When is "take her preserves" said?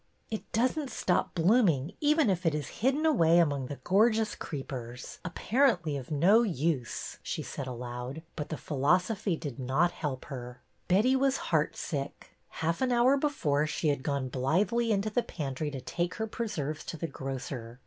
15.79-16.83